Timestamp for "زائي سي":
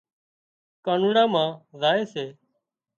1.79-2.25